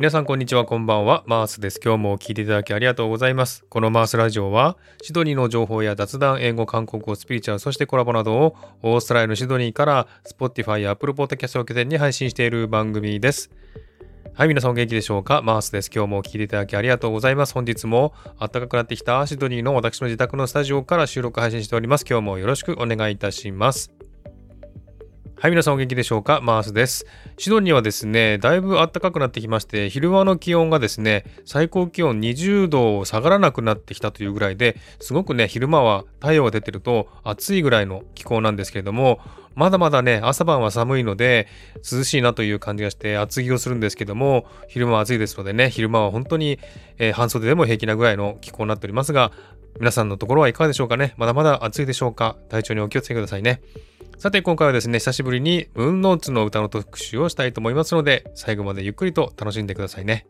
[0.00, 13.50] 皆さんこんにちはこんばんはマースです今日も聞いていただきありがとうございますこのマースラジオはシドニーの情報や雑談英語韓国語スピリチュアルそしてコラボなどをオーストラリアのシドニーから Spotify や Apple Podcast を拠点に配信している番組です
[14.32, 15.42] はい、皆さんお元気でしょうか？
[15.42, 15.90] マースです。
[15.94, 17.52] 今日も聞いていただきありがとうございます。
[17.52, 22.06] 本日も暖かくなってきたシドニーの私の自宅のスタジオから収録配信しております。
[22.08, 23.92] 今日もよろしくお願いいたします。
[25.40, 26.42] はい、皆さんお元気でしょうか？
[26.42, 27.06] マースです。
[27.38, 39.18] シドニーはですね、だいぶ暖かくなってきまして、昼間の気温がですね、最高気温20度を下がらなくなってきたというぐらいで、すごくね、昼間は太陽が出てると暑いぐらいの気候なんですけれども、
[39.54, 41.48] まだまだね、朝晩は寒いので、
[41.90, 46.58] 涼しいなという感じがして厚着をするんですけども、昼間は暑いですのでね、昼間は本当に、
[46.98, 49.32] えー、半袖でも平気なぐらいの気候になっておりますが、
[49.78, 51.14] 皆さんのところはいかがでしょうかね？
[51.16, 52.36] まだまだ暑いでしょうか？
[52.48, 53.62] 体調にお気をつけくださいね。
[54.18, 60.26] さて今回はですね、久しぶりにムーンノーツの歌の特集をしたいと思いますので、最後までゆっくりと楽しんでくださいね。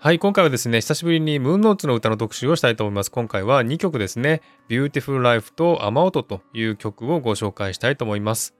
[0.00, 3.10] はい、今回はですね、久しぶりにムーンノーツの歌の特集をしたいと思います。
[3.10, 8.54] 今回は2曲ですね、Beautiful Life と雨音という曲をご紹介したいと思います。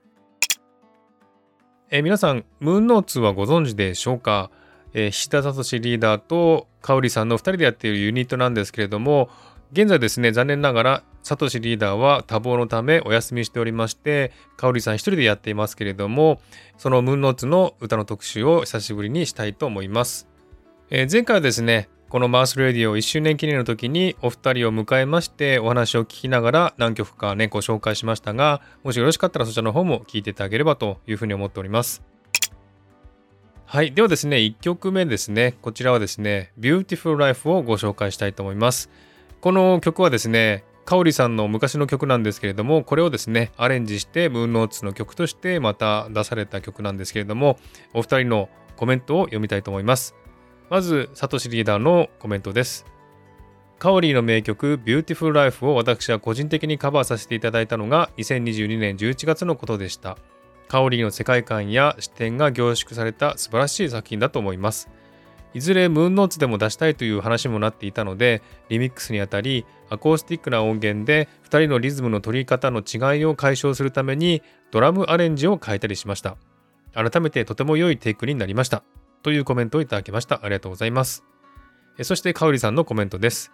[1.91, 4.51] え皆さん、ムーンノーツはご存知でしょうか、
[4.93, 9.29] えー、田聡リーダーと香織さんの2人でやっているユニットなんですけれども、
[9.71, 16.41] 現在ですね、残念ながら、サトシリーダーは多忙のためお休みしておりまして、香織さん一人でやっていますけれども、
[16.77, 20.27] そのムーンノーツの歌の特集を久しぶりにしたいと思います。
[20.91, 32.01] えー、前回はですね、このマースレディオ1周年記念の時にお二人を迎えましてお話を聞きながら何曲かね、ご紹介しましたが、もしよろしかったらそちらの方も聞いていただければというふうに思っております。
[33.67, 33.93] はい。
[33.93, 35.57] ではですね、1曲目ですね。
[35.61, 38.89] こちらはですね、Beautiful Life をご紹介したいと思います。
[39.41, 47.59] この曲はですね、かおりさんの昔の曲なんですけれども、これをですね、アレンジしてムーンノーツの曲としてまた出された曲なんですけれども、
[47.93, 50.15] お二人のコメントを読みたいと思います。
[50.69, 52.85] まず、サトシリーダーのコメントです。
[53.79, 60.17] カオリーの名曲 Beautiful Life を私は個人的にカバーさせていただいたのが2022年11月のことでした。
[60.67, 64.89] カオリーの世界観や視点が凝縮された素晴らしい作品だと思います。
[65.55, 76.37] いずれムーンノーツでも出したいという話もなっていたので、リミックスにあたり、アコースティックな音源で2人のリズムの取り方の違いを解消するためにドラムアレンジを変えたりしました。
[76.93, 78.83] 改めてとても良いテイクになりました。
[79.21, 80.39] というコメントをいただきました。
[80.43, 81.23] ありがとうございます。
[82.01, 83.51] そして、かおりさんのコメントです。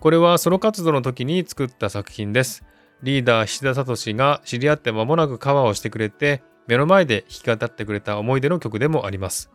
[0.00, 2.64] これはソロ活動の時に作った作品です。
[3.02, 9.50] リーダー石田聡が知り合って間もなくカバーをしてくれて、目の前で弾き語ってくれた思い出の曲でもあります。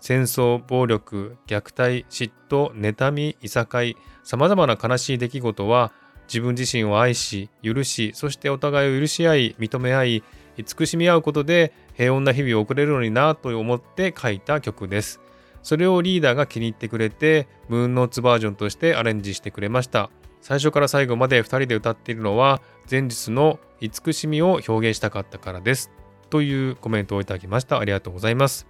[0.00, 5.92] 戦争、暴力、虐待、嫉妬、妬み、いさかい、様々な悲しい出来事は
[6.28, 10.24] 自分自身を愛し、許し、そしてお互いを許し合い、認め合い、
[10.56, 15.20] 慈しみ合うことで平穏な日々を送れるのになと思って書いた曲です。
[15.62, 20.10] それをリーダーが気に入ってくれて、ムーンノーツバージョンとしてアレンジしてくれました。
[20.40, 25.90] 最初から最後まで2人で歌っているのは、前日の慈しみを表現したかったからです。
[26.30, 27.78] というコメントをいただきました。
[27.78, 28.69] ありがとうございます。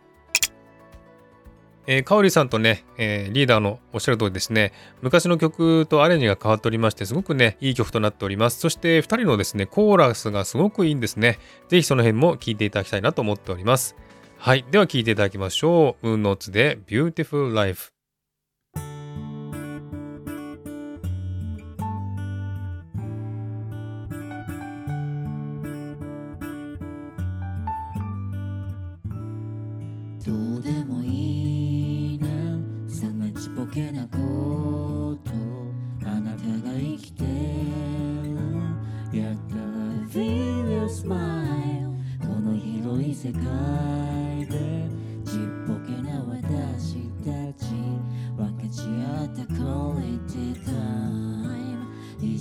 [1.87, 8.61] えー、かおりさんとね、えー、リーダーのおっしゃる通りですね、昔の曲とアレンジが変わっておりまして、すごくね、いい曲となっております。
[8.61, 11.39] そして、2人のですね、コーラスがすごくいいんですね。
[11.69, 13.97] ぜひその辺も聴いていただきたいなと思っております。
[14.39, 14.65] はい。
[14.71, 16.07] では聴いていただきましょう。
[16.07, 18.00] ムーンノーツで Beautiful Life。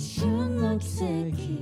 [0.00, 1.59] 이순 녹색이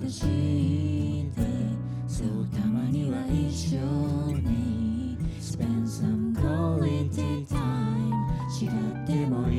[0.00, 1.42] 私で
[2.08, 3.78] そうたまには一緒
[4.40, 8.12] に Spend some quality time
[8.60, 9.52] 違ってもい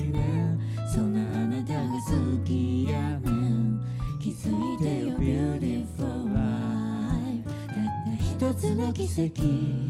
[0.00, 0.56] いね
[0.94, 3.80] そんなあなたが好きやねん
[4.22, 9.89] 気づいてよ Beautiful life たった一つの奇跡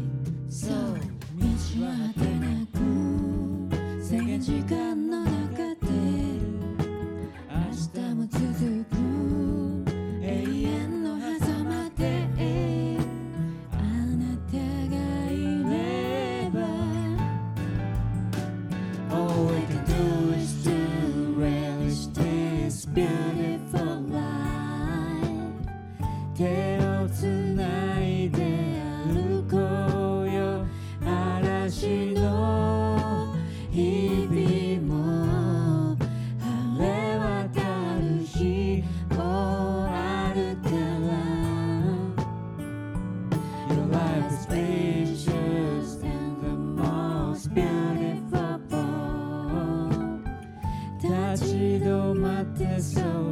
[52.81, 53.30] ま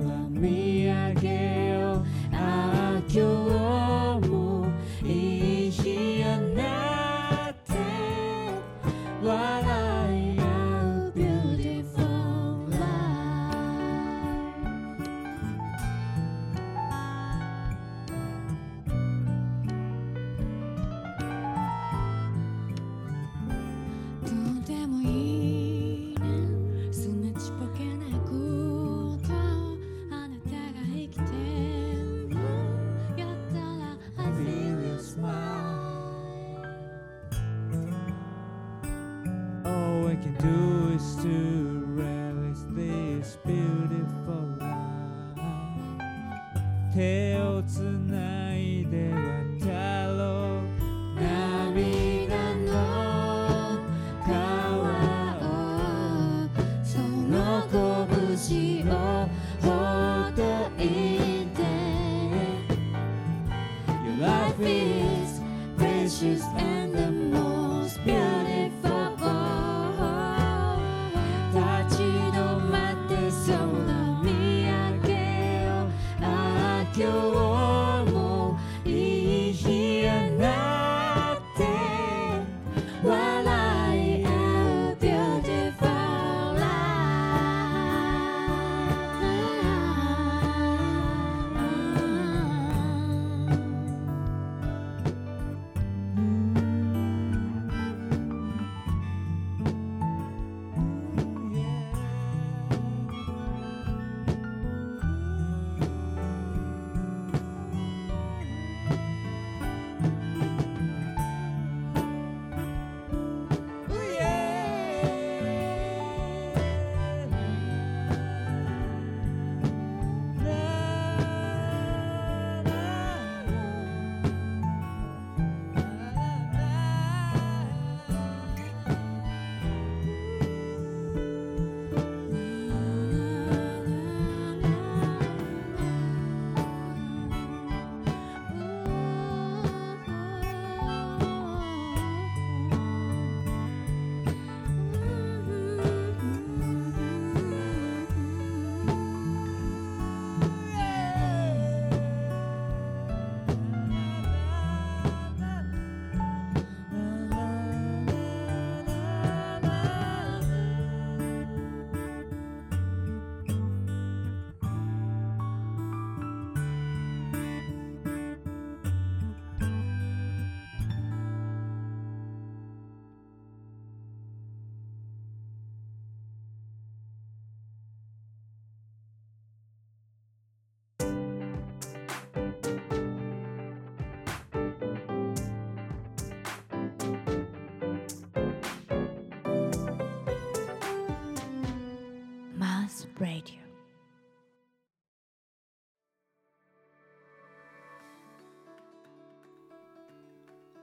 [193.20, 193.60] Radio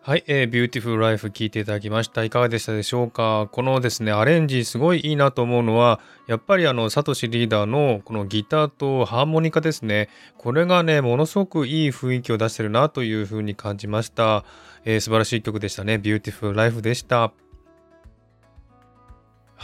[0.02, 2.22] はい、えー、ビューティフルライフ聞いていただきました。
[2.22, 3.48] いかがでしたでしょうか？
[3.50, 10.08] このですね、アレンジすごいいいなと思うのは、やっぱりあの、サトシリーダーのこのギターとハーモニカですね。
[10.38, 14.44] これがね、ものすごくいい雰囲気を出してるなというふうに感じました。
[14.84, 15.98] えー素晴らしい曲でしたね。
[15.98, 17.32] ビューティフルライフでした。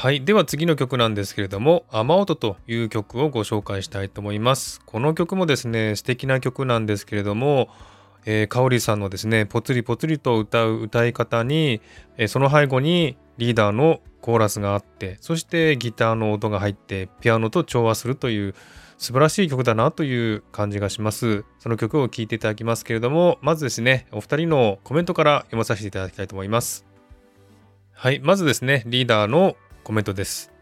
[0.02, 0.24] はい。
[0.24, 4.80] では次の曲なんですけれども、雨音という曲をご紹介したいと思います。
[4.84, 7.68] この曲もですね、素敵な曲なんですけれども、
[8.24, 11.80] えー、かおりさんのですね、ぽつりぽつりと歌う歌い方に、
[12.16, 18.56] えーその背後にリーダーのコーラスがあって、そしてギターの音が入って、ピアノと調和するという
[18.98, 21.44] 素晴らしい曲だなという感じがします。
[21.60, 26.84] その曲を聴いていただきますけれども、まずですね、お二人のコメントから読まさせていただきたいと思います。
[28.02, 30.52] はい、まずですね、リーダーのコメントです。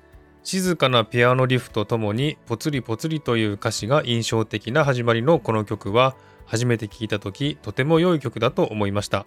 [0.42, 9.26] 静かなピアノリフとともにぽつりぽつりという歌詞が印象的な始まりのこの曲は初めて聴いた時とても良い曲だと思いました。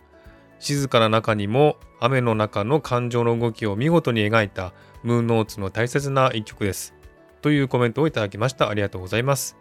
[0.59, 4.73] 静かな中にも雨の中の感情の動きを見事に描いた
[5.03, 6.93] ムーンノーツの大切な一曲です。
[7.41, 8.69] というコメントをいただきました。
[8.69, 9.57] ありがとうございます。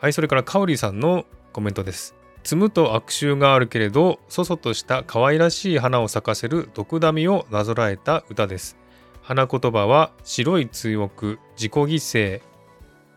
[0.00, 2.14] はい、それからカオリさんのコメントです。
[2.44, 8.81] 摘むと悪臭があるけれど、そそとした可愛らしい花を咲かせる毒ダミをなぞらえた歌です。
[9.22, 12.40] 花言葉は白い追憶、自己犠牲。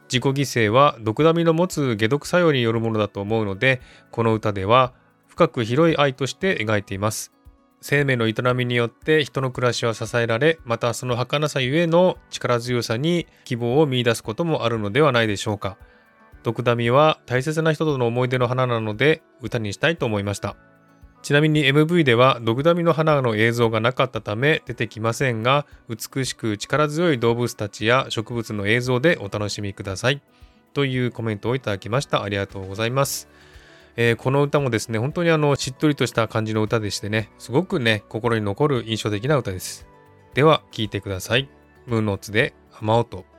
[0.07, 3.81] 自己犠牲は毒ダミの持つ解毒作用によるものだと思うので、
[4.11, 4.93] この歌では
[5.27, 7.33] 深く広い愛として描いています。
[7.81, 15.77] 生命の営みによって人の暮らしは支えられ、またその儚さゆえの力強さに希望を見出すこともあるのではないでしょうか。
[16.43, 20.55] 毒ダミは大切な人との思い出の花なので歌にしたいと思いました。
[21.25, 30.21] ちなみに MV では毒ダミの花の映像がなかったため出てきませんが、美しく力強い動物たちや植物の映像でお楽しみください。
[30.75, 32.21] というコメントをいただきました。
[32.21, 33.27] ありがとうございます。
[33.95, 39.87] えーこの歌もですね、本当にあのしっとりとした感じの歌でしてね、すごくね、心に残る印象的な歌です。
[40.35, 41.49] では、聴いてください。
[41.87, 43.34] ムーンノーツで雨音。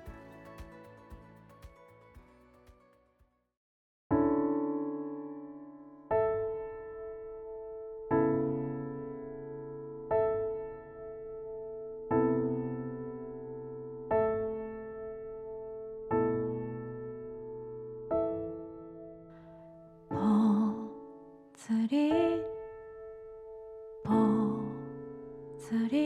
[25.69, 26.06] つり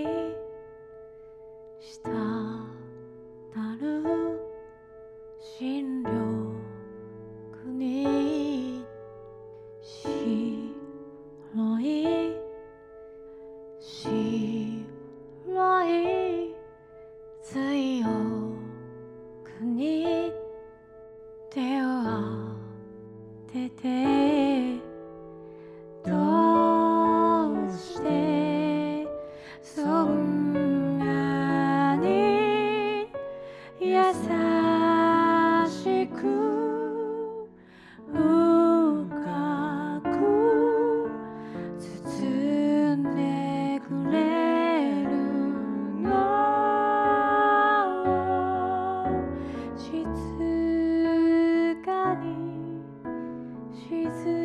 [53.72, 54.39] 静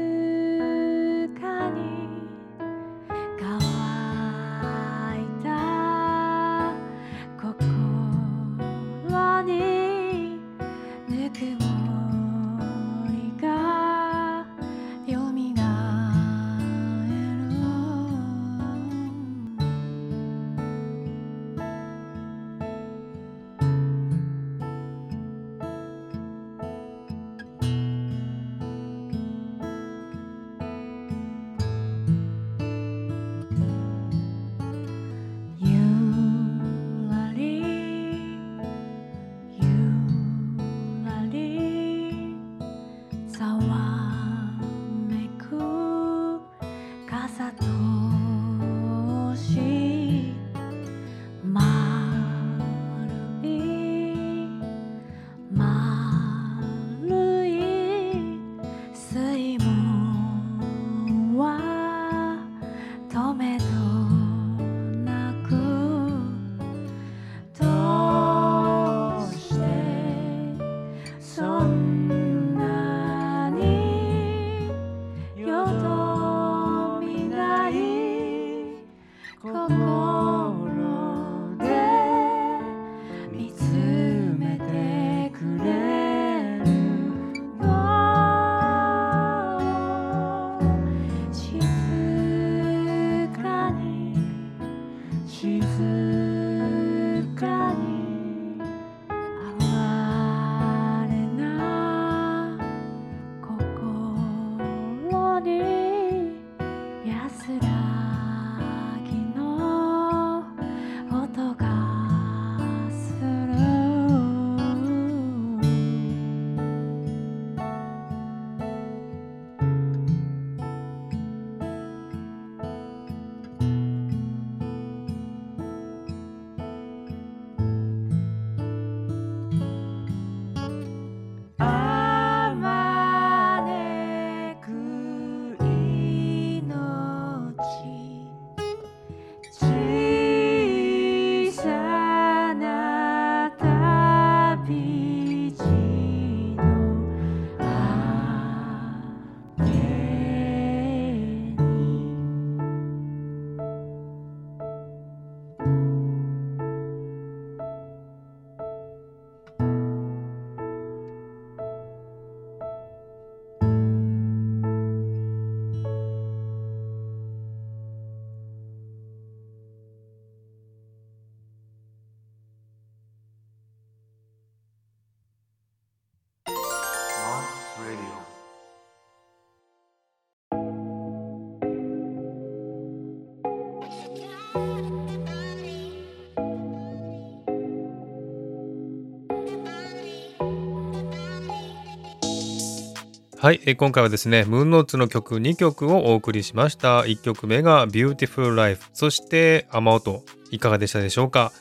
[193.45, 197.01] はい、え今回はですね、ムーンノーツの曲2曲をお送りしました。
[197.01, 201.51] 1曲目が Beautiful Life、そして雨音、いかがでしたでしょうか？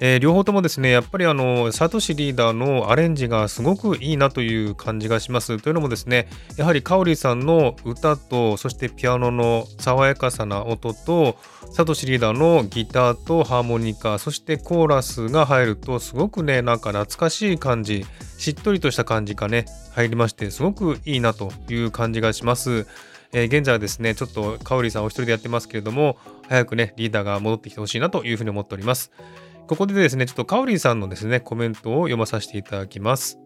[0.00, 5.58] えー両方ともですね、やっぱりあの、サトシリーダーのアレンジがすごくいいなという感じがします。
[5.58, 6.28] というのもですね、
[6.58, 11.36] やはりカオリさんの歌と、そしてピアノの爽やかさな音と、
[11.72, 18.04] サトシリーダーのギターとハーモニカ、そしてコーラスが入ると、すごくね、なんか懐かしい感じ、
[18.36, 22.86] しっとりとした感じがね、入りまして、すごくいいなという感じがします。
[23.32, 29.10] えー現在はですね、ちょっとカオリさんお一人でやってますけれども、早くね、リーダーが戻ってきてほしいなというふうに思っております。
[29.68, 33.38] ここでですね、ちょっとカオリさんのですね、コメントを読まさせていただきます。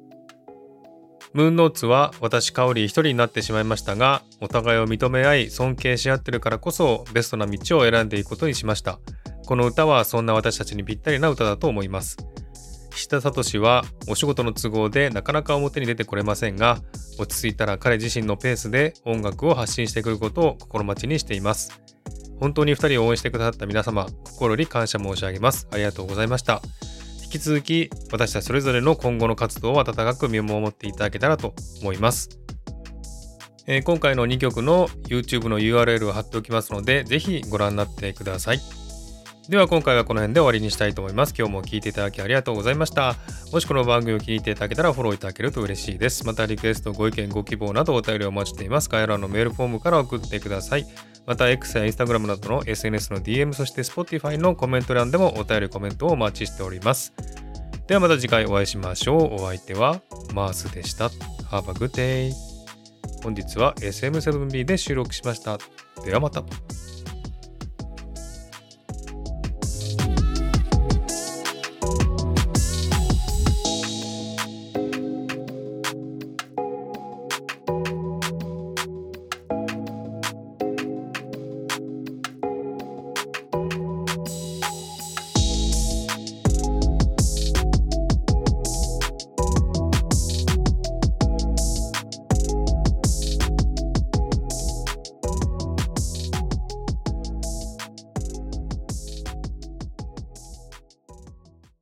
[1.32, 8.98] ムーンノーツは私カオリ一人になってしまいましたが、お互いを認め合い、尊敬し合ってるからこそ、ベストな道を選んでいくことにしました。
[9.46, 12.18] この歌はそんな私たちにぴったりな歌だと思います。
[12.94, 16.78] 石田聡はお仕事の都合でなかなか表に出てこれませんが、
[17.18, 21.80] 落ち着いたら彼自身のペースで音楽を発信してくることを心待ちにしています。
[22.40, 25.68] 本当に2人を応援してくださった皆様、心より感謝申し上げます。
[25.70, 26.62] ありがとうございました。
[27.22, 32.40] 引き続き、私たちそれぞれの今後の活動を温かく見守っていただけたらと思います。
[33.66, 38.60] えー今回の2曲の YouTube の URL を貼っておきますので、ぜひご覧になってください。
[39.50, 41.34] では今回はこの辺で終わりにしたいと思います。
[41.36, 43.16] 今日も聞いていただきありがとうございました。
[43.52, 46.24] もしこの番組を気に入っていただけたらフォローいただけると嬉しいです。
[46.24, 48.88] またリクエスト、ご意見、ご希望などお便りをお待ちしています。
[48.88, 50.86] 概要欄のメールフォームから送ってください。
[51.30, 57.14] また X や Instagram などの SNS の DM、そして Spotify のコメント欄でもお便り、コメントをお待ちしております。
[57.86, 59.34] ではまた次回お会いしましょう。
[59.34, 60.02] お相手は
[60.34, 61.06] マースでした。
[61.52, 62.32] Have a good day.
[63.22, 65.56] 本日は SM7B で収録しました。
[66.04, 66.42] ではまた。